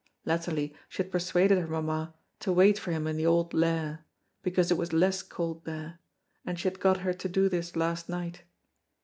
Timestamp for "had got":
6.67-7.01